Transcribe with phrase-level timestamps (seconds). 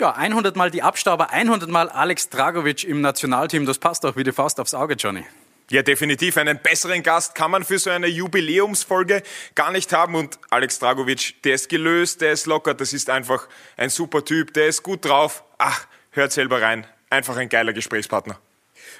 [0.00, 3.66] Ja, 100 Mal die Abstauber, 100 Mal Alex Dragovic im Nationalteam.
[3.66, 5.24] Das passt auch wie die Faust aufs Auge, Johnny.
[5.70, 6.36] Ja, definitiv.
[6.36, 9.24] Einen besseren Gast kann man für so eine Jubiläumsfolge
[9.56, 10.14] gar nicht haben.
[10.14, 14.54] Und Alex Dragovic, der ist gelöst, der ist locker, das ist einfach ein super Typ,
[14.54, 15.42] der ist gut drauf.
[15.58, 16.86] Ach, hört selber rein.
[17.10, 18.38] Einfach ein geiler Gesprächspartner.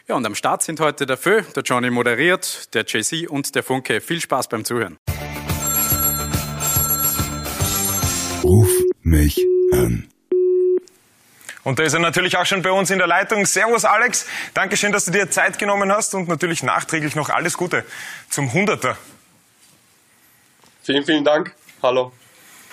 [0.09, 3.63] Ja, und am Start sind heute der Fö, der Johnny moderiert, der JC und der
[3.63, 4.01] Funke.
[4.01, 4.97] Viel Spaß beim Zuhören.
[8.43, 8.71] Ruf
[9.03, 10.09] mich an.
[11.69, 13.45] Und da ist er natürlich auch schon bei uns in der Leitung.
[13.45, 17.85] Servus Alex, Dankeschön, dass du dir Zeit genommen hast und natürlich nachträglich noch alles Gute
[18.31, 18.97] zum Hunderter.
[20.83, 21.55] Vielen, vielen Dank.
[21.83, 22.13] Hallo.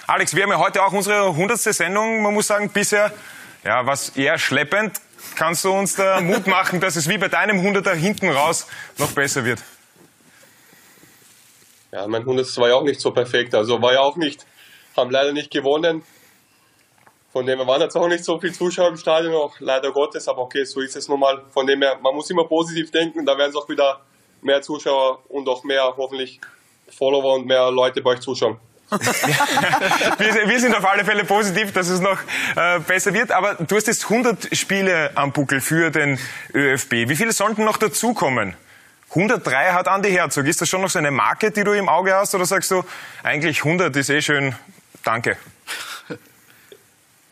[0.08, 2.22] Alex, wir haben ja heute auch unsere hundertste Sendung.
[2.22, 3.12] Man muss sagen, bisher
[3.66, 5.02] ja, was eher schleppend.
[5.36, 8.66] Kannst du uns da Mut machen, dass es wie bei deinem Hunderter hinten raus
[8.98, 9.62] noch besser wird?
[11.91, 13.55] Ja, mein Hundertstes war ja auch nicht so perfekt.
[13.55, 14.46] Also war ja auch nicht,
[14.96, 16.04] haben leider nicht gewonnen.
[17.36, 20.26] Von dem her waren jetzt auch nicht so viele Zuschauer im Stadion, auch leider Gottes,
[20.30, 21.44] aber okay, so ist es nun mal.
[21.52, 24.00] Von dem her, man muss immer positiv denken, da werden es auch wieder
[24.42, 26.40] mehr Zuschauer und auch mehr hoffentlich
[26.98, 28.58] Follower und mehr Leute bei euch zuschauen.
[28.90, 32.18] wir, wir, sind auf alle Fälle positiv, dass es noch
[32.55, 33.34] äh, besser wird.
[33.34, 36.18] Aber du hast jetzt 100 Spiele am Buckel für den
[36.54, 37.10] ÖFB.
[37.10, 38.55] Wie viele sollten noch dazukommen?
[39.10, 40.46] 103 hat Andi Herzog.
[40.46, 42.34] Ist das schon noch so eine Marke, die du im Auge hast?
[42.34, 42.86] Oder sagst du,
[43.24, 44.55] eigentlich 100 ist eh schön,
[45.04, 45.36] danke?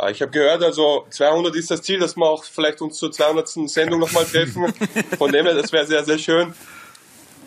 [0.04, 3.10] Ah, ich habe gehört, also 200 ist das Ziel, dass wir auch vielleicht uns zur
[3.10, 3.48] 200.
[3.70, 4.74] Sendung nochmal treffen.
[5.18, 6.54] Von dem her, das wäre sehr, sehr schön.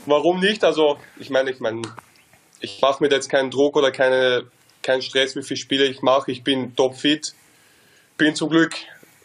[0.06, 0.64] Warum nicht?
[0.64, 1.82] Also, ich meine, ich meine,
[2.60, 4.46] ich mache mir jetzt keinen Druck oder keine,
[4.82, 6.32] keinen Stress, wie viele Spiele ich mache.
[6.32, 7.34] Ich bin topfit,
[8.16, 8.74] bin zum Glück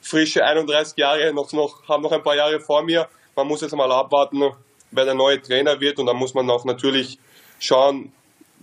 [0.01, 3.07] frische 31 Jahre, noch, noch, habe noch ein paar Jahre vor mir.
[3.37, 4.41] Man muss jetzt mal abwarten,
[4.91, 7.17] wer der neue Trainer wird und dann muss man auch natürlich
[7.59, 8.11] schauen,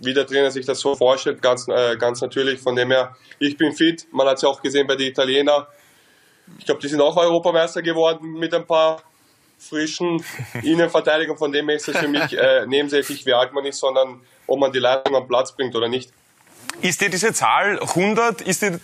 [0.01, 2.59] wie der Trainer sich das so vorstellt, ganz, äh, ganz natürlich.
[2.59, 4.07] Von dem her, ich bin fit.
[4.11, 5.65] Man hat es ja auch gesehen bei den Italienern.
[6.57, 9.03] Ich glaube, die sind auch Europameister geworden mit ein paar
[9.59, 10.23] frischen
[10.63, 11.37] Innenverteidigern.
[11.37, 14.59] Von dem her ist es für mich äh, nebensächlich, wie alt man ist, sondern ob
[14.59, 16.11] man die Leitung am Platz bringt oder nicht.
[16.81, 18.79] Ist dir diese Zahl 100, ist dir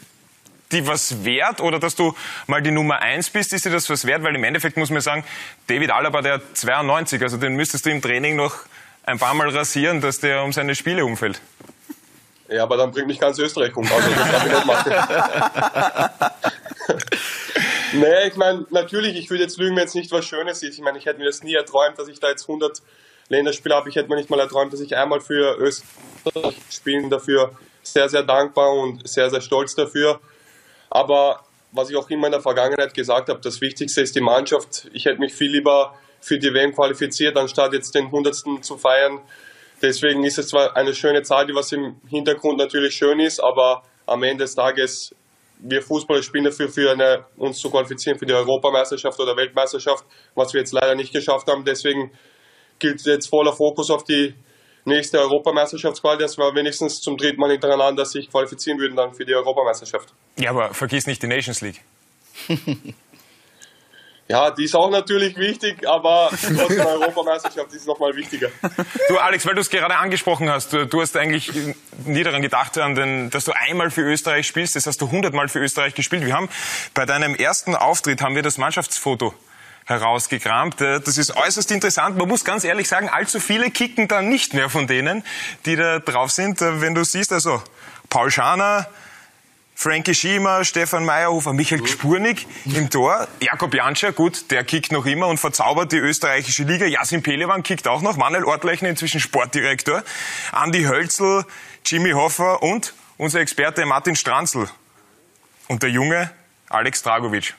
[0.72, 2.14] die was wert oder dass du
[2.48, 4.24] mal die Nummer 1 bist, ist dir das was wert?
[4.24, 5.24] Weil im Endeffekt muss man sagen,
[5.68, 8.66] David Alaba, der 92, also den müsstest du im Training noch
[9.06, 11.42] ein paar Mal rasieren, dass der um seine Spiele umfällt.
[12.48, 13.86] Ja, aber dann bringt mich ganz Österreich um.
[13.92, 14.94] Also das darf ich nicht machen.
[18.00, 20.76] nee, ich meine, natürlich, ich würde jetzt lügen, wenn es nicht was Schönes ist.
[20.76, 22.82] Ich meine, ich hätte mir das nie erträumt, dass ich da jetzt 100
[23.30, 23.90] Länderspiele habe.
[23.90, 27.52] Ich hätte mir nicht mal erträumt, dass ich einmal für Österreich spielen dafür
[27.82, 30.20] sehr, sehr dankbar und sehr, sehr stolz dafür.
[30.90, 34.88] Aber was ich auch immer in der Vergangenheit gesagt habe, das Wichtigste ist die Mannschaft.
[34.94, 38.36] Ich hätte mich viel lieber für die WM qualifiziert, anstatt jetzt den 100.
[38.62, 39.22] zu feiern.
[39.82, 43.84] Deswegen ist es zwar eine schöne Zahl, die was im Hintergrund natürlich schön ist, aber
[44.08, 45.14] am Ende des Tages,
[45.60, 50.04] wir Fußballer spielen dafür, für eine, uns zu qualifizieren für die Europameisterschaft oder Weltmeisterschaft,
[50.34, 51.64] was wir jetzt leider nicht geschafft haben.
[51.64, 52.12] Deswegen
[52.80, 54.34] gilt jetzt voller Fokus auf die
[54.86, 59.36] nächste Europameisterschaftsquali, dass wir wenigstens zum dritten Mal hintereinander sich qualifizieren würden dann für die
[59.36, 60.14] Europameisterschaft.
[60.38, 61.82] Ja, aber vergiss nicht die Nations League.
[64.28, 68.50] Ja, die ist auch natürlich wichtig, aber trotzdem Europameisterschaft ist nochmal wichtiger.
[69.08, 71.52] Du Alex, weil du es gerade angesprochen hast, du, du, hast eigentlich
[72.06, 74.76] nie daran gedacht, an den, dass du einmal für Österreich spielst.
[74.76, 76.26] Das hast du hundertmal für Österreich gespielt.
[76.26, 76.50] Wir haben
[76.96, 79.36] bei deinem ersten Auftritt haben wir das Mannschaftsfoto
[79.86, 80.82] herausgekramt.
[80.82, 82.18] Äh, das ist äußerst interessant.
[82.18, 85.24] Man muss ganz ehrlich sagen, allzu viele kicken dann nicht mehr von denen,
[85.68, 86.64] die da drauf sind.
[86.64, 87.62] Äh, wenn du siehst, also
[88.10, 88.88] Paul Schaner,
[89.78, 91.82] Frankie Schiemer, Stefan Meyerhofer, Michael.
[91.82, 93.28] Gspurnik im Tor.
[93.42, 96.86] Jakob Janscher, gut, der kickt noch immer und verzaubert die österreichische Liga.
[96.86, 98.16] Jasin Pelewan kickt auch noch.
[98.16, 100.04] Manuel Ortlechner, inzwischen Sportdirektor.
[100.54, 101.44] Andi Hölzl,
[101.86, 104.70] Jimmy Hoffer und unser Experte Martin Stranzl.
[105.68, 106.32] Und der Junge
[106.70, 107.54] Alex Dragovic.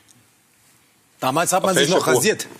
[1.21, 2.49] Damals hat man sich noch rasiert.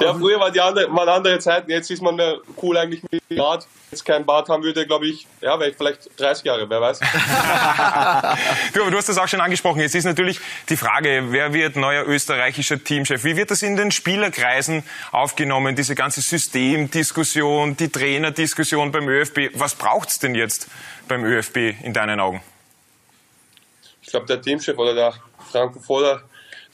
[0.00, 1.70] Ja, früher war die andere, waren andere Zeiten.
[1.70, 3.66] Jetzt ist man mehr cool eigentlich mit Bart.
[3.90, 6.98] Jetzt kein Bart haben würde, glaube ich, ja, wäre ich vielleicht 30 Jahre, wer weiß.
[8.74, 9.80] du, aber du hast das auch schon angesprochen.
[9.80, 13.24] Jetzt ist natürlich die Frage, wer wird neuer österreichischer Teamchef?
[13.24, 19.50] Wie wird das in den Spielerkreisen aufgenommen, diese ganze Systemdiskussion, die Trainerdiskussion beim ÖFB?
[19.54, 20.68] Was braucht es denn jetzt
[21.08, 22.42] beim ÖFB in deinen Augen?
[24.02, 25.14] Ich glaube, der Teamchef oder der
[25.50, 26.22] Franco Foda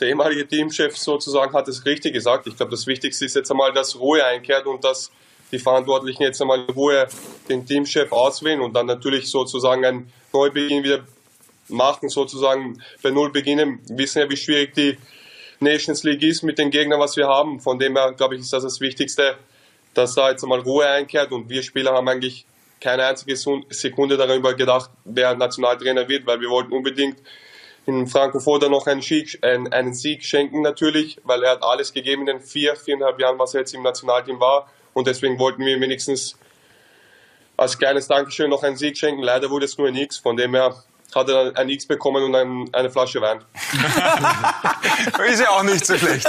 [0.01, 2.47] der ehemalige Teamchef sozusagen hat es richtig gesagt.
[2.47, 5.11] Ich glaube, das Wichtigste ist jetzt einmal, dass Ruhe einkehrt und dass
[5.53, 7.07] die Verantwortlichen jetzt einmal in Ruhe
[7.49, 11.05] den Teamchef auswählen und dann natürlich sozusagen einen Neubeginn wieder
[11.69, 13.81] machen, sozusagen bei Null beginnen.
[13.89, 14.99] Wir wissen ja, wie schwierig die
[15.61, 17.61] Nations League ist mit den Gegnern, was wir haben.
[17.61, 19.37] Von dem her, glaube ich, ist das das Wichtigste,
[19.95, 22.45] dass da jetzt einmal Ruhe einkehrt und wir Spieler haben eigentlich
[22.81, 23.37] keine einzige
[23.71, 27.17] Sekunde darüber gedacht, wer Nationaltrainer wird, weil wir wollten unbedingt
[27.87, 32.23] in Franco Foda noch einen Sieg, einen, Sieg schenken natürlich, weil er hat alles gegeben
[32.23, 34.71] in den vier, viereinhalb Jahren, was er jetzt im Nationalteam war.
[34.95, 36.39] Und deswegen wollten wir wenigstens
[37.57, 39.23] als kleines Dankeschön noch einen Sieg schenken.
[39.23, 40.17] Leider wurde es nur nichts.
[40.17, 40.83] Von dem her
[41.15, 43.45] hat er ein X bekommen und ein, eine Flasche Wein.
[45.31, 46.27] ist ja auch nicht so schlecht.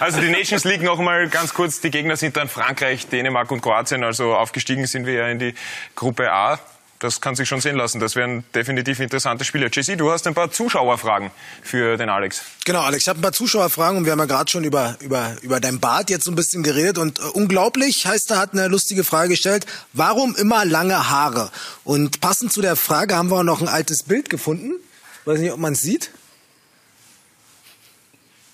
[0.00, 1.80] Also die Nations League noch mal ganz kurz.
[1.80, 4.04] Die Gegner sind dann Frankreich, Dänemark und Kroatien.
[4.04, 5.54] Also aufgestiegen sind wir ja in die
[5.94, 6.58] Gruppe A
[6.98, 8.00] das kann sich schon sehen lassen.
[8.00, 9.68] Das wären definitiv interessante Spiele.
[9.72, 11.30] Jesse, du hast ein paar Zuschauerfragen
[11.62, 12.42] für den Alex.
[12.64, 15.36] Genau, Alex, ich habe ein paar Zuschauerfragen und wir haben ja gerade schon über, über,
[15.42, 16.98] über dein Bart jetzt so ein bisschen geredet.
[16.98, 19.66] Und äh, unglaublich, heißt er, hat eine lustige Frage gestellt.
[19.92, 21.50] Warum immer lange Haare?
[21.84, 24.72] Und passend zu der Frage haben wir auch noch ein altes Bild gefunden.
[25.24, 26.10] weiß nicht, ob man es sieht.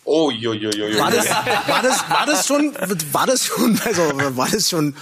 [0.04, 0.99] Oh, jo, jo, jo, jo.
[0.99, 2.75] War das, war das, war das schon,
[3.12, 4.02] war das schon, also,
[4.37, 4.96] war das schon,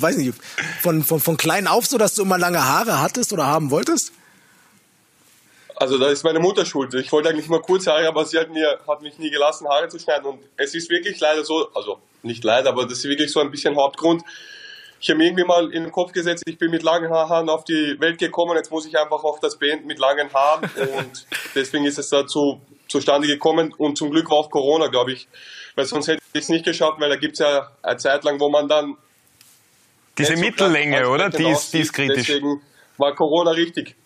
[0.00, 0.34] weiß nicht,
[0.82, 4.12] von, von, von klein auf so, dass du immer lange Haare hattest oder haben wolltest?
[5.76, 6.94] Also, da ist meine Mutter schuld.
[6.94, 9.88] Ich wollte eigentlich mal kurze Haare, aber sie hat mir, hat mich nie gelassen, Haare
[9.88, 10.26] zu schneiden.
[10.26, 13.52] Und es ist wirklich leider so, also, nicht leider, aber das ist wirklich so ein
[13.52, 14.22] bisschen Hauptgrund.
[15.00, 17.64] Ich habe mir irgendwie mal in den Kopf gesetzt, ich bin mit langen Haaren auf
[17.64, 20.68] die Welt gekommen, jetzt muss ich einfach auch das beenden mit langen Haaren.
[20.96, 25.28] Und deswegen ist es dazu zustande gekommen und zum Glück war auch Corona, glaube ich,
[25.74, 28.38] weil sonst hätte ich es nicht geschafft, weil da gibt es ja eine Zeit lang,
[28.40, 28.96] wo man dann
[30.18, 31.28] diese Mittellänge, oder?
[31.30, 32.26] Die ist, die ist kritisch.
[32.26, 32.62] Deswegen
[32.98, 33.96] war Corona richtig.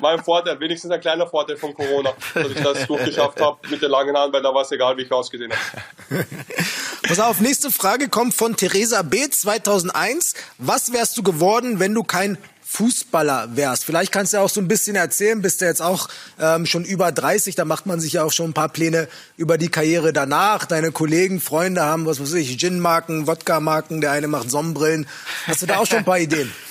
[0.00, 3.80] War ein Vorteil, wenigstens ein kleiner Vorteil von Corona, dass ich das durchgeschafft habe mit
[3.80, 6.26] den langen Haaren, weil da war es egal, wie ich ausgesehen habe.
[7.08, 9.28] Pass auf, nächste Frage kommt von Theresa B.
[9.30, 10.34] 2001.
[10.58, 12.38] Was wärst du geworden, wenn du kein
[12.74, 13.84] Fußballer wärst.
[13.84, 16.08] Vielleicht kannst du auch so ein bisschen erzählen, bist du jetzt auch
[16.40, 19.06] ähm, schon über 30, da macht man sich ja auch schon ein paar Pläne
[19.36, 20.64] über die Karriere danach.
[20.64, 25.06] Deine Kollegen, Freunde haben, was weiß ich, Gin-Marken, Wodka-Marken, der eine macht Sonnenbrillen.
[25.46, 26.52] Hast du da auch schon ein paar Ideen?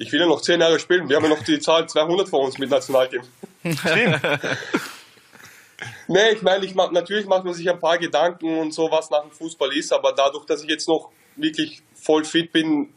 [0.00, 1.08] Ich will ja noch zehn Jahre spielen.
[1.08, 3.22] Wir haben ja noch die Zahl 200 vor uns mit Nationalteam.
[6.06, 9.10] nee, ich meine, ich mach, natürlich macht man sich ein paar Gedanken und so, was
[9.10, 12.90] nach dem Fußball ist, aber dadurch, dass ich jetzt noch wirklich voll fit bin,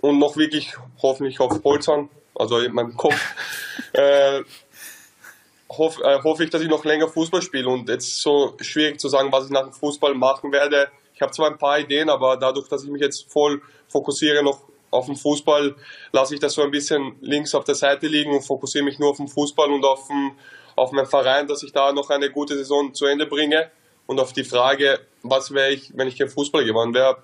[0.00, 3.20] und noch wirklich hoffentlich auf Polzern, also in meinem Kopf,
[3.92, 4.42] äh,
[5.70, 7.68] hoffe äh, hoff ich, dass ich noch länger Fußball spiele.
[7.68, 10.88] Und jetzt so schwierig zu sagen, was ich nach dem Fußball machen werde.
[11.14, 14.60] Ich habe zwar ein paar Ideen, aber dadurch, dass ich mich jetzt voll fokussiere noch
[14.90, 15.74] auf den Fußball,
[16.12, 19.10] lasse ich das so ein bisschen links auf der Seite liegen und fokussiere mich nur
[19.10, 20.32] auf den Fußball und auf, den,
[20.76, 23.70] auf meinen Verein, dass ich da noch eine gute Saison zu Ende bringe.
[24.06, 27.18] Und auf die Frage, was wäre ich, wenn ich kein Fußball gewonnen wäre,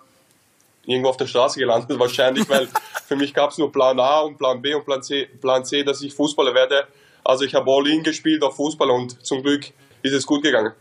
[0.86, 2.68] irgendwo auf der Straße gelandet wahrscheinlich, weil
[3.06, 5.82] für mich gab es nur Plan A und Plan B und Plan C, Plan C,
[5.82, 6.86] dass ich Fußballer werde.
[7.24, 9.66] Also ich habe All-In gespielt auf Fußball und zum Glück
[10.02, 10.72] ist es gut gegangen.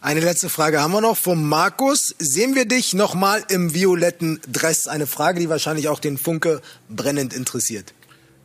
[0.00, 2.14] Eine letzte Frage haben wir noch vom Markus.
[2.18, 4.86] Sehen wir dich nochmal im violetten Dress?
[4.86, 6.60] Eine Frage, die wahrscheinlich auch den Funke
[6.90, 7.94] brennend interessiert.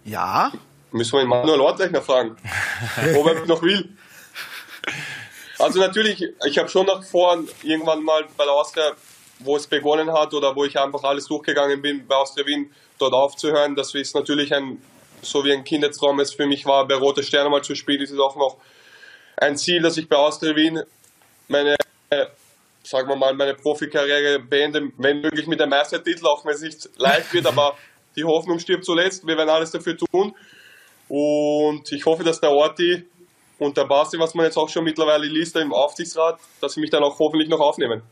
[0.06, 0.54] Ja.
[0.92, 2.38] Müssen wir Manuel Ortlechner fragen,
[3.16, 3.90] ob er noch will.
[5.58, 8.94] Also natürlich, ich habe schon noch vor, irgendwann mal bei der Austria
[9.40, 13.14] wo es begonnen hat oder wo ich einfach alles durchgegangen bin bei Austria Wien, dort
[13.14, 13.76] aufzuhören.
[13.76, 14.82] Das ist natürlich ein,
[15.22, 18.12] so wie ein Kindertraum es für mich war, bei Rote Sterne mal zu spielen, ist
[18.12, 18.58] es auch noch
[19.38, 20.84] ein Ziel, dass ich bei Austria Wien
[21.48, 21.76] meine,
[22.84, 26.90] sagen wir mal, meine Profikarriere beende, wenn möglich mit einem Meistertitel, auch wenn es nicht
[26.98, 27.78] leicht wird, aber
[28.16, 29.26] die Hoffnung stirbt zuletzt.
[29.26, 30.36] Wir werden alles dafür tun.
[31.08, 33.06] Und ich hoffe, dass der Orti
[33.58, 36.90] und der Basti, was man jetzt auch schon mittlerweile liest, im Aufsichtsrat, dass sie mich
[36.90, 38.04] dann auch hoffentlich noch aufnehmen.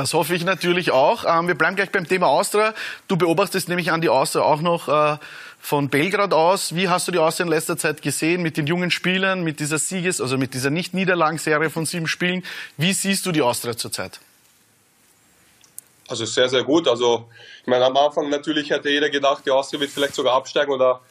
[0.00, 1.26] Das hoffe ich natürlich auch.
[1.28, 2.72] Ähm, wir bleiben gleich beim Thema Austria.
[3.06, 5.18] Du beobachtest nämlich an die Austria auch noch äh,
[5.58, 6.74] von Belgrad aus.
[6.74, 9.76] Wie hast du die Austria in letzter Zeit gesehen mit den jungen Spielern, mit dieser
[9.76, 12.44] Sieges-, also mit dieser Nicht-Niederlagenserie von sieben Spielen?
[12.78, 14.20] Wie siehst du die Austria zurzeit?
[16.08, 16.88] Also sehr, sehr gut.
[16.88, 17.28] Also
[17.60, 21.02] ich meine, am Anfang natürlich hätte jeder gedacht, die Austria wird vielleicht sogar absteigen oder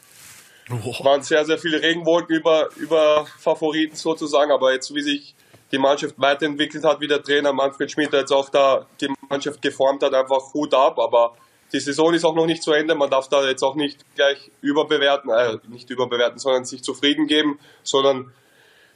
[0.68, 1.04] oh.
[1.04, 4.50] waren sehr, sehr viele Regenwolken über, über Favoriten sozusagen.
[4.50, 5.36] Aber jetzt, wie sich
[5.72, 10.02] die Mannschaft weiterentwickelt hat, wie der Trainer Manfred Schmidt jetzt auch da die Mannschaft geformt
[10.02, 10.98] hat, einfach Hut ab.
[10.98, 11.36] Aber
[11.72, 12.94] die Saison ist auch noch nicht zu Ende.
[12.94, 17.58] Man darf da jetzt auch nicht gleich überbewerten, äh, nicht überbewerten, sondern sich zufrieden geben,
[17.82, 18.32] sondern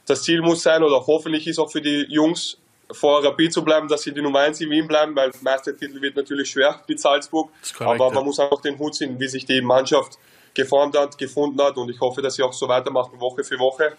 [0.05, 2.57] das Ziel muss sein oder hoffentlich ist auch für die Jungs
[2.91, 6.15] vor Rapid zu bleiben, dass sie die Nummer 1 in Wien bleiben, weil Meistertitel wird
[6.15, 7.49] natürlich schwer mit Salzburg.
[7.75, 8.23] Korrekt, aber man ja.
[8.23, 10.19] muss einfach den Hut ziehen, wie sich die Mannschaft
[10.53, 13.97] geformt hat, gefunden hat und ich hoffe, dass sie auch so weitermachen, Woche für Woche.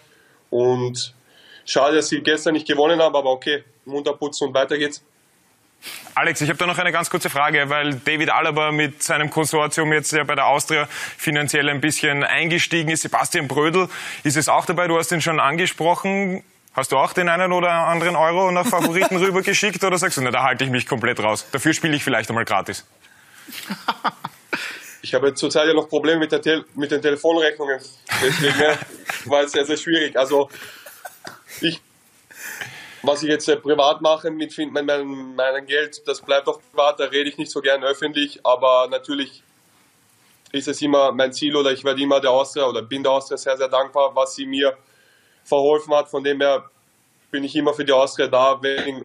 [0.49, 1.13] Und
[1.67, 5.03] Schade, dass sie gestern nicht gewonnen haben, aber okay, munter putzen und weiter geht's.
[6.15, 9.93] Alex, ich habe da noch eine ganz kurze Frage, weil David Alaba mit seinem Konsortium
[9.93, 13.03] jetzt ja bei der Austria finanziell ein bisschen eingestiegen ist.
[13.03, 13.89] Sebastian Brödel
[14.23, 16.43] ist es auch dabei, du hast ihn schon angesprochen.
[16.73, 20.31] Hast du auch den einen oder anderen Euro nach Favoriten rübergeschickt oder sagst du, na,
[20.31, 21.45] da halte ich mich komplett raus.
[21.51, 22.85] Dafür spiele ich vielleicht einmal gratis?
[25.03, 26.31] Ich habe zurzeit ja noch Probleme mit,
[26.75, 27.79] mit den Telefonrechnungen.
[28.21, 28.77] Deswegen
[29.25, 30.17] war es sehr, sehr schwierig.
[30.17, 30.49] Also,
[31.61, 31.81] ich,
[33.03, 37.29] was ich jetzt privat mache mit, meinem, meinem Geld, das bleibt auch privat, da rede
[37.29, 39.43] ich nicht so gern öffentlich, aber natürlich
[40.51, 43.37] ist es immer mein Ziel oder ich werde immer der Austria oder bin der Austria
[43.37, 44.77] sehr, sehr dankbar, was sie mir
[45.43, 46.09] verholfen hat.
[46.09, 46.69] Von dem her
[47.31, 49.03] bin ich immer für die Austria da, wenn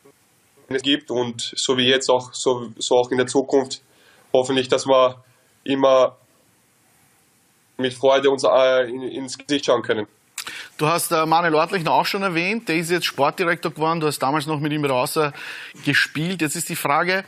[0.68, 3.82] es gibt und so wie jetzt auch, so, so auch in der Zukunft
[4.32, 5.23] hoffentlich, dass wir
[5.64, 6.16] immer
[7.76, 10.06] mit Freude uns äh, in, ins Gesicht schauen können.
[10.79, 14.19] Du hast äh, Manuel Ortlechner auch schon erwähnt, der ist jetzt Sportdirektor geworden, du hast
[14.19, 15.19] damals noch mit ihm raus
[15.85, 16.41] gespielt.
[16.41, 17.25] Jetzt ist die Frage,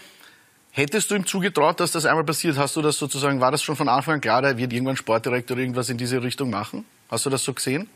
[0.72, 2.56] hättest du ihm zugetraut, dass das einmal passiert?
[2.56, 5.56] Hast du das sozusagen, war das schon von Anfang an klar, der wird irgendwann Sportdirektor
[5.56, 6.84] irgendwas in diese Richtung machen?
[7.10, 7.88] Hast du das so gesehen?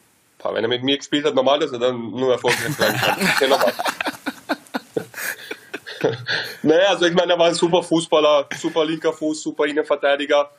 [0.45, 3.19] Wenn er mit mir gespielt hat, normal, dass er dann nur erfolgreich sein kann.
[6.63, 10.51] naja, also ich meine, er war ein super Fußballer, super linker Fuß, super Innenverteidiger.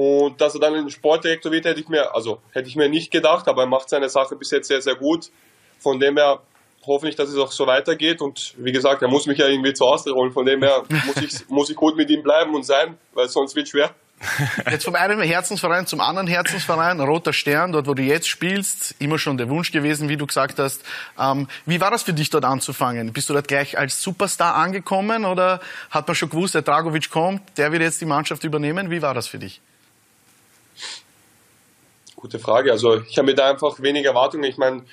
[0.00, 3.10] Und dass er dann ein Sportdirektor wird, hätte ich mir, also hätte ich mir nicht
[3.10, 5.30] gedacht, aber er macht seine Sache bis jetzt sehr, sehr gut.
[5.78, 6.40] Von dem her
[6.86, 8.22] hoffentlich, dass es auch so weitergeht.
[8.22, 10.32] Und wie gesagt, er muss mich ja irgendwie zu Hause holen.
[10.32, 13.54] Von dem her muss ich, muss ich gut mit ihm bleiben und sein, weil sonst
[13.54, 13.90] wird es schwer.
[14.70, 19.18] Jetzt vom einen Herzensverein zum anderen Herzensverein, Roter Stern, dort wo du jetzt spielst, immer
[19.18, 20.82] schon der Wunsch gewesen, wie du gesagt hast.
[21.18, 23.12] Ähm, wie war das für dich dort anzufangen?
[23.12, 27.42] Bist du dort gleich als Superstar angekommen oder hat man schon gewusst, der Dragovic kommt,
[27.58, 28.90] der wird jetzt die Mannschaft übernehmen?
[28.90, 29.60] Wie war das für dich?
[32.20, 32.70] Gute Frage.
[32.70, 34.44] Also ich habe mir da einfach wenig Erwartungen.
[34.44, 34.84] Ich meine,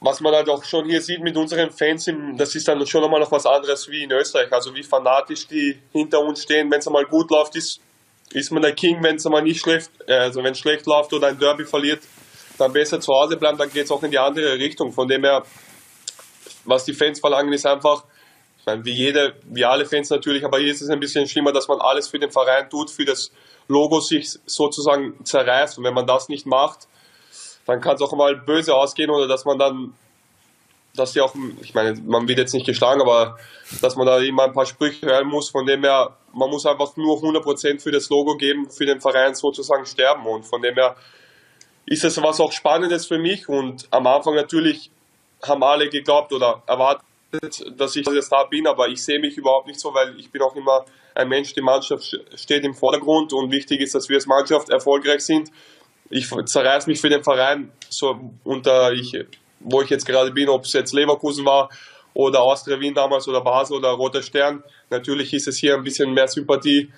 [0.00, 3.18] was man halt auch schon hier sieht mit unseren Fans, das ist dann schon nochmal
[3.18, 4.52] noch was anderes wie in Österreich.
[4.52, 6.70] Also wie fanatisch die hinter uns stehen.
[6.70, 7.80] Wenn es einmal gut läuft, ist,
[8.32, 9.02] ist man der King.
[9.02, 12.02] Wenn es einmal nicht schlecht, also wenn schlecht läuft oder ein Derby verliert,
[12.58, 14.92] dann besser zu Hause bleiben, dann geht es auch in die andere Richtung.
[14.92, 15.42] Von dem her,
[16.64, 18.04] was die Fans verlangen, ist einfach,
[18.60, 21.52] ich meine, wie jede, wie alle Fans natürlich, aber hier ist es ein bisschen schlimmer,
[21.52, 23.32] dass man alles für den Verein tut, für das
[23.72, 25.78] Logo sich sozusagen zerreißt.
[25.78, 26.86] Und wenn man das nicht macht,
[27.66, 29.94] dann kann es auch mal böse ausgehen oder dass man dann,
[30.94, 33.38] dass sie auch, ich meine, man wird jetzt nicht geschlagen, aber
[33.80, 36.96] dass man da immer ein paar Sprüche hören muss, von dem her, man muss einfach
[36.96, 40.96] nur 100% für das Logo geben, für den Verein sozusagen sterben und von dem her
[41.86, 44.90] ist es was auch Spannendes für mich und am Anfang natürlich
[45.42, 47.02] haben alle geglaubt oder erwartet,
[47.76, 50.42] dass ich jetzt da bin, aber ich sehe mich überhaupt nicht so, weil ich bin
[50.42, 54.26] auch immer ein Mensch, die Mannschaft steht im Vordergrund und wichtig ist, dass wir als
[54.26, 55.50] Mannschaft erfolgreich sind
[56.12, 59.18] ich zerreiß mich für den Verein, so unter ich,
[59.60, 61.70] wo ich jetzt gerade bin, ob es jetzt Leverkusen war
[62.12, 64.62] oder Austria Wien damals oder Basel oder Roter Stern.
[64.90, 66.92] Natürlich ist es hier ein bisschen mehr Sympathie,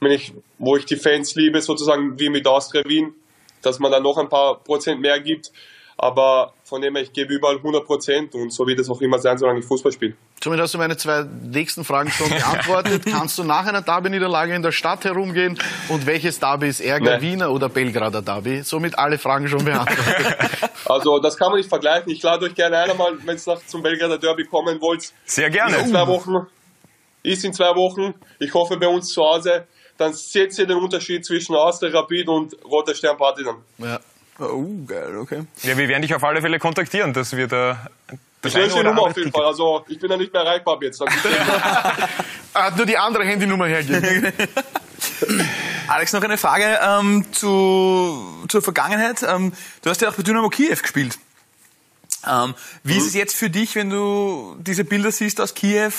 [0.00, 3.14] wenn ich, wo ich die Fans liebe, sozusagen wie mit Austria Wien,
[3.60, 5.52] dass man da noch ein paar Prozent mehr gibt.
[5.98, 9.18] Aber von dem her, ich gebe überall 100 Prozent und so wird es auch immer
[9.18, 10.16] sein, solange ich Fußball spiele.
[10.44, 13.04] Somit hast du meine zwei nächsten Fragen schon beantwortet.
[13.06, 15.58] Kannst du nach einer Derby-Niederlage in der Stadt herumgehen
[15.88, 17.22] und welches Derby ist Ärger, nee.
[17.32, 18.60] Wiener oder Belgrader Derby?
[18.60, 20.04] Somit alle Fragen schon beantwortet.
[20.86, 22.12] Also das kann man nicht vergleichen.
[22.12, 25.14] Ich lade euch gerne einmal, wenn es zum Belgrader Derby kommen wollt.
[25.24, 25.78] Sehr gerne.
[25.78, 26.46] In zwei Wochen.
[27.22, 28.12] Ist in zwei Wochen.
[28.38, 29.66] Ich hoffe bei uns zu Hause.
[29.96, 33.62] Dann seht ihr den Unterschied zwischen Austria Rapid und Roter Stern Partizan.
[33.78, 33.98] Ja.
[34.38, 35.44] Oh, geil, okay.
[35.62, 37.86] Ja, wir werden dich auf alle Fälle kontaktieren, dass wir da.
[38.42, 39.44] Das ich löse die Nummer auf jeden Fall.
[39.44, 41.02] Also ich bin ja nicht mehr erreichbar jetzt.
[42.54, 44.32] ah, nur die andere Handynummer hergeben.
[45.88, 49.22] Alex, noch eine Frage ähm, zu, zur Vergangenheit.
[49.22, 51.18] Ähm, du hast ja auch bei Dynamo Kiew gespielt.
[52.26, 52.98] Ähm, wie mhm.
[52.98, 55.92] ist es jetzt für dich, wenn du diese Bilder siehst aus Kiew?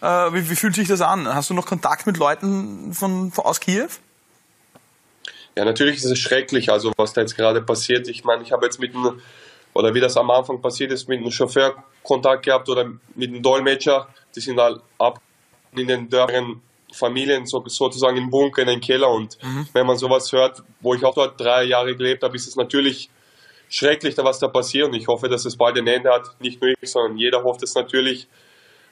[0.00, 1.32] Äh, wie, wie, fühlt sich das an?
[1.32, 3.88] Hast du noch Kontakt mit Leuten von, von aus Kiew?
[5.56, 8.08] Ja, natürlich ist es schrecklich, also was da jetzt gerade passiert.
[8.08, 9.20] Ich meine, ich habe jetzt mit einem,
[9.72, 13.42] oder wie das am Anfang passiert ist, mit einem Chauffeur Kontakt gehabt oder mit einem
[13.42, 14.08] Dolmetscher.
[14.34, 15.20] Die sind halt ab
[15.74, 16.60] in den dörren
[16.92, 19.10] Familien so, sozusagen im Bunker, in den Keller.
[19.10, 19.66] Und mhm.
[19.72, 23.10] wenn man sowas hört, wo ich auch dort drei Jahre gelebt habe, ist es natürlich
[23.68, 24.88] schrecklich, da was da passiert.
[24.88, 26.40] Und ich hoffe, dass es bald ein Ende hat.
[26.40, 28.28] Nicht nur ich, sondern jeder hofft es natürlich,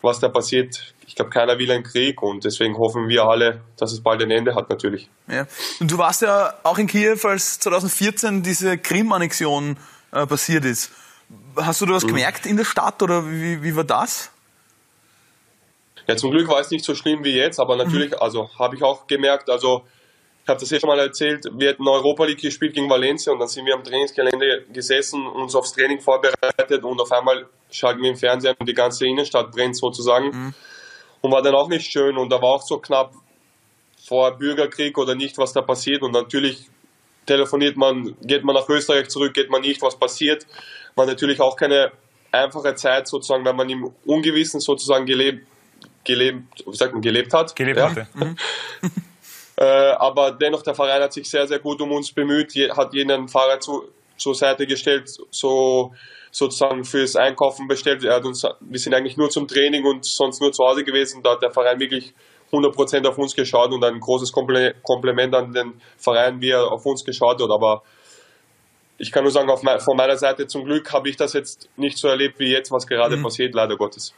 [0.04, 3.92] was da passiert ich glaube, keiner will einen Krieg und deswegen hoffen wir alle, dass
[3.92, 5.08] es bald ein Ende hat natürlich.
[5.28, 5.46] Ja.
[5.78, 9.76] Und du warst ja auch in Kiew, als 2014 diese Krim-Annexion
[10.12, 10.90] äh, passiert ist.
[11.56, 12.08] Hast du da was mhm.
[12.08, 14.30] gemerkt in der Stadt oder wie, wie war das?
[16.08, 18.18] Ja, zum Glück war es nicht so schlimm wie jetzt, aber natürlich, mhm.
[18.18, 19.84] also habe ich auch gemerkt, also
[20.44, 23.40] ich habe das ja schon mal erzählt, wir hatten Europa League gespielt gegen Valencia und
[23.40, 28.10] dann sind wir am Trainingsgelände gesessen, uns aufs Training vorbereitet und auf einmal schalten wir
[28.10, 30.26] im Fernsehen und die ganze Innenstadt brennt sozusagen.
[30.26, 30.54] Mhm
[31.24, 33.14] und war dann auch nicht schön und da war auch so knapp
[34.06, 36.66] vor Bürgerkrieg oder nicht, was da passiert und natürlich
[37.24, 40.46] telefoniert man, geht man nach Österreich zurück, geht man nicht, was passiert.
[40.94, 41.92] War natürlich auch keine
[42.30, 45.46] einfache Zeit sozusagen, wenn man im Ungewissen sozusagen gelebt,
[46.04, 47.56] gelebt, wie sagt man, gelebt hat.
[47.56, 47.88] Gelebt ja.
[47.88, 48.06] hatte.
[49.56, 52.92] Äh, aber dennoch, der Verein hat sich sehr, sehr gut um uns bemüht, je, hat
[52.92, 53.84] jeden Fahrer zu,
[54.16, 55.92] zur Seite gestellt, so
[56.30, 58.02] sozusagen fürs Einkaufen bestellt.
[58.02, 61.22] Er hat uns, wir sind eigentlich nur zum Training und sonst nur zu Hause gewesen.
[61.22, 62.12] Da hat der Verein wirklich
[62.50, 67.04] 100% auf uns geschaut und ein großes Kompliment an den Verein, wie er auf uns
[67.04, 67.50] geschaut hat.
[67.50, 67.82] Aber
[68.98, 69.48] ich kann nur sagen,
[69.80, 72.86] von meiner Seite zum Glück habe ich das jetzt nicht so erlebt wie jetzt, was
[72.86, 74.12] gerade passiert, leider Gottes.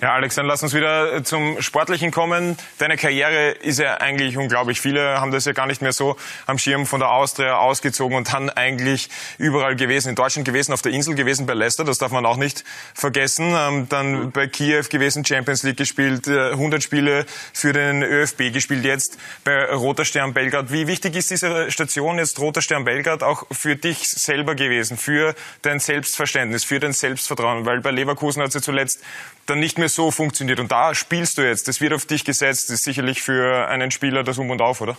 [0.00, 2.58] Ja, Alex, dann lass uns wieder zum Sportlichen kommen.
[2.78, 4.80] Deine Karriere ist ja eigentlich unglaublich.
[4.80, 8.32] Viele haben das ja gar nicht mehr so am Schirm von der Austria ausgezogen und
[8.32, 9.08] dann eigentlich
[9.38, 10.10] überall gewesen.
[10.10, 13.54] In Deutschland gewesen, auf der Insel gewesen bei Leicester, das darf man auch nicht vergessen.
[13.56, 18.84] Ähm, dann bei Kiew gewesen, Champions League gespielt, äh, 100 Spiele für den ÖFB gespielt,
[18.84, 20.70] jetzt bei Roter Stern Belgrad.
[20.70, 25.34] Wie wichtig ist diese Station jetzt Roter Stern Belgrad auch für dich selber gewesen, für
[25.62, 27.64] dein Selbstverständnis, für dein Selbstvertrauen?
[27.64, 29.00] Weil bei Leverkusen hat ja zuletzt
[29.46, 30.60] dann nicht mehr so funktioniert.
[30.60, 31.68] Und da spielst du jetzt.
[31.68, 32.68] Das wird auf dich gesetzt.
[32.68, 34.96] Das ist sicherlich für einen Spieler das Um und Auf, oder?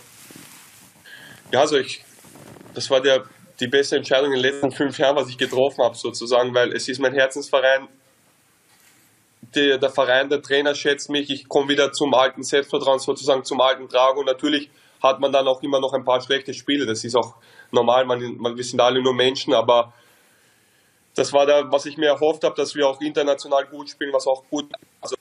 [1.52, 2.04] Ja, also ich,
[2.74, 3.24] das war der,
[3.60, 6.88] die beste Entscheidung in den letzten fünf Jahren, was ich getroffen habe, sozusagen, weil es
[6.88, 7.88] ist mein Herzensverein.
[9.54, 11.30] Der, der Verein, der Trainer schätzt mich.
[11.30, 14.18] Ich komme wieder zum alten Selbstvertrauen, sozusagen zum alten Tragen.
[14.18, 14.70] Und natürlich
[15.02, 16.86] hat man dann auch immer noch ein paar schlechte Spiele.
[16.86, 17.36] Das ist auch
[17.70, 18.04] normal.
[18.04, 19.92] Man, man, wir sind alle nur Menschen, aber
[21.18, 24.26] das war da, was ich mir erhofft habe, dass wir auch international gut spielen, was
[24.26, 24.66] auch gut,
[25.00, 25.16] also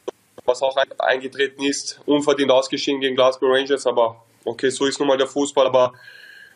[0.46, 5.08] was auch ein, eingetreten ist, unverdient ausgeschieden gegen Glasgow Rangers, aber okay, so ist nun
[5.08, 5.94] mal der Fußball, aber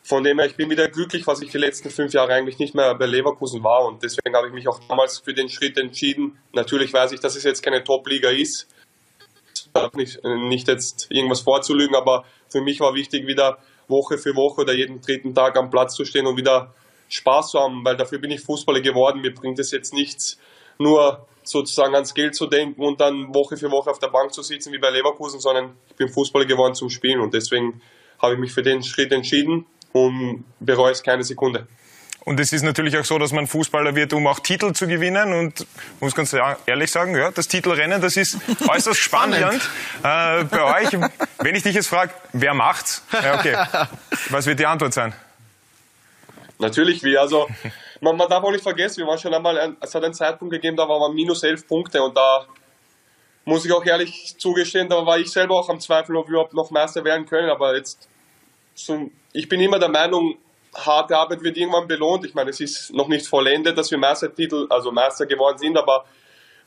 [0.03, 2.73] von dem her, ich bin wieder glücklich, was ich die letzten fünf Jahre eigentlich nicht
[2.73, 3.85] mehr bei Leverkusen war.
[3.85, 6.39] Und deswegen habe ich mich auch damals für den Schritt entschieden.
[6.53, 8.67] Natürlich weiß ich, dass es jetzt keine Top-Liga ist,
[9.93, 14.73] nicht, nicht jetzt irgendwas vorzulügen, aber für mich war wichtig, wieder Woche für Woche oder
[14.73, 16.73] jeden dritten Tag am Platz zu stehen und wieder
[17.13, 19.21] Spaß zu haben, weil dafür bin ich Fußballer geworden.
[19.21, 20.39] Mir bringt es jetzt nichts,
[20.79, 24.41] nur sozusagen ans Geld zu denken und dann Woche für Woche auf der Bank zu
[24.41, 27.81] sitzen wie bei Leverkusen, sondern ich bin Fußballer geworden zum Spielen und deswegen
[28.21, 31.67] habe ich mich für den Schritt entschieden und bereue es keine Sekunde.
[32.23, 35.33] Und es ist natürlich auch so, dass man Fußballer wird, um auch Titel zu gewinnen.
[35.33, 35.65] Und
[35.99, 36.35] muss ganz
[36.67, 39.59] ehrlich sagen, ja, das Titelrennen, das ist äußerst spannend.
[40.03, 40.91] Äh, bei euch,
[41.39, 43.03] wenn ich dich jetzt frage, wer macht's?
[43.11, 43.57] Ja, okay.
[44.29, 45.15] Was wird die Antwort sein?
[46.61, 47.47] Natürlich, wie, also
[48.01, 50.53] man, man darf auch nicht vergessen, wir waren schon einmal, ein, es hat einen Zeitpunkt
[50.53, 52.45] gegeben, da waren wir minus elf Punkte und da
[53.45, 56.53] muss ich auch ehrlich zugestehen, da war ich selber auch am Zweifel, ob wir überhaupt
[56.53, 58.07] noch Meister werden können, aber jetzt,
[59.33, 60.37] ich bin immer der Meinung,
[60.73, 62.25] harte Arbeit wird irgendwann belohnt.
[62.25, 66.05] Ich meine, es ist noch nicht vollendet, dass wir Meistertitel, also Meister geworden sind, aber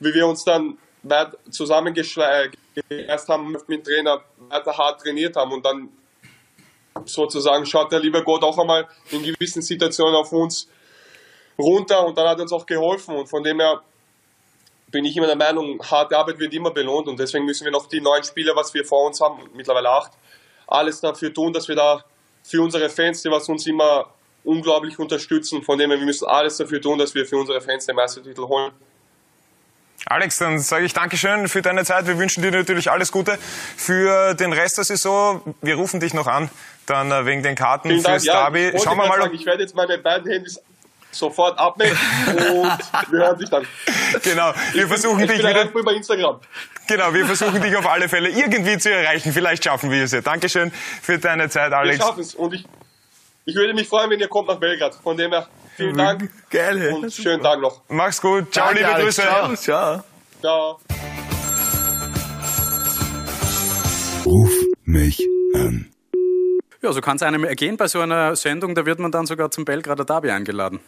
[0.00, 5.64] wie wir uns dann weit zusammengeschweißt haben mit dem Trainer, weiter hart trainiert haben und
[5.64, 5.88] dann
[7.04, 10.68] sozusagen schaut der liebe Gott auch einmal in gewissen Situationen auf uns
[11.58, 13.82] runter und dann hat uns auch geholfen und von dem her
[14.90, 17.86] bin ich immer der Meinung, harte Arbeit wird immer belohnt und deswegen müssen wir noch
[17.88, 20.12] die neuen Spieler, was wir vor uns haben, mittlerweile acht,
[20.68, 22.04] alles dafür tun, dass wir da
[22.44, 24.06] für unsere Fans, die was uns immer
[24.44, 27.86] unglaublich unterstützen, von dem her, wir müssen alles dafür tun, dass wir für unsere Fans
[27.86, 28.72] den Meistertitel holen.
[30.06, 32.06] Alex, dann sage ich Dankeschön für deine Zeit.
[32.06, 33.38] Wir wünschen dir natürlich alles Gute
[33.76, 35.54] für den Rest der Saison.
[35.62, 36.50] Wir rufen dich noch an,
[36.86, 38.16] dann äh, wegen den Karten Vielen Dank.
[38.16, 38.78] fürs Ja, Derby.
[38.82, 40.60] Schauen wir mal, sagen, ich werde jetzt meine beiden Handys
[41.10, 41.96] sofort abmelden
[42.28, 42.78] und
[43.12, 43.64] wir hören sich dann.
[44.22, 46.40] genau, wir versuchen ich dich bin wieder, einfach über Instagram.
[46.88, 49.32] genau, wir versuchen dich auf alle Fälle irgendwie zu erreichen.
[49.32, 50.20] Vielleicht schaffen wir es ja.
[50.22, 50.70] Dankeschön
[51.02, 51.98] für deine Zeit, Wir Alex.
[51.98, 52.64] schaffen es und ich,
[53.46, 54.96] ich würde mich freuen, wenn ihr kommt nach Belgrad.
[55.02, 57.82] Von dem her, vielen Dank Geil, und schönen Tag noch.
[57.88, 58.52] Mach's gut.
[58.52, 59.16] Ciao, Danke, liebe Alex.
[59.16, 59.22] Grüße.
[59.22, 59.54] Ciao.
[59.56, 60.04] Ciao.
[60.40, 60.80] Ciao.
[64.24, 64.52] Ruf
[64.84, 65.20] mich
[65.54, 65.90] an.
[66.82, 69.50] Ja, so kann es einem ergehen bei so einer Sendung, da wird man dann sogar
[69.50, 70.80] zum Belgrader Derby eingeladen.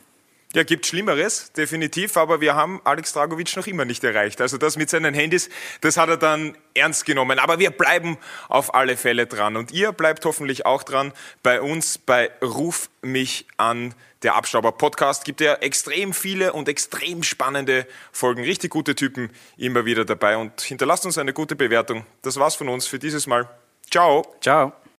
[0.54, 4.40] Ja, gibt Schlimmeres, definitiv, aber wir haben Alex Dragovic noch immer nicht erreicht.
[4.40, 5.50] Also das mit seinen Handys,
[5.82, 7.38] das hat er dann ernst genommen.
[7.38, 8.16] Aber wir bleiben
[8.48, 9.56] auf alle Fälle dran.
[9.56, 13.94] Und ihr bleibt hoffentlich auch dran bei uns bei Ruf mich an.
[14.26, 18.42] Der Abstauber-Podcast gibt ja extrem viele und extrem spannende Folgen.
[18.42, 20.36] Richtig gute Typen immer wieder dabei.
[20.36, 22.04] Und hinterlasst uns eine gute Bewertung.
[22.22, 23.48] Das war's von uns für dieses Mal.
[23.88, 24.26] Ciao.
[24.40, 24.72] Ciao.